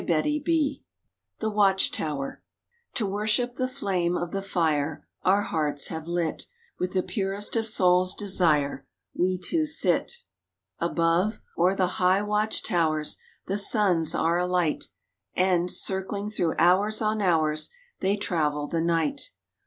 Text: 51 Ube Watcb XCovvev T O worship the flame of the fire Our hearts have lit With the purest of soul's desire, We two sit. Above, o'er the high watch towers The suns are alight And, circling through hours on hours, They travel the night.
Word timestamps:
51 0.01 0.31
Ube 0.31 0.81
Watcb 1.43 1.91
XCovvev 1.91 2.37
T 2.95 3.03
O 3.03 3.07
worship 3.07 3.53
the 3.53 3.67
flame 3.67 4.17
of 4.17 4.31
the 4.31 4.41
fire 4.41 5.07
Our 5.23 5.43
hearts 5.43 5.89
have 5.89 6.07
lit 6.07 6.47
With 6.79 6.93
the 6.93 7.03
purest 7.03 7.55
of 7.55 7.67
soul's 7.67 8.15
desire, 8.15 8.87
We 9.13 9.37
two 9.37 9.67
sit. 9.67 10.13
Above, 10.79 11.39
o'er 11.55 11.75
the 11.75 12.01
high 12.01 12.23
watch 12.23 12.63
towers 12.63 13.19
The 13.45 13.59
suns 13.59 14.15
are 14.15 14.39
alight 14.39 14.85
And, 15.35 15.69
circling 15.69 16.31
through 16.31 16.55
hours 16.57 16.99
on 17.03 17.21
hours, 17.21 17.69
They 17.99 18.17
travel 18.17 18.65
the 18.65 18.81
night. 18.81 19.29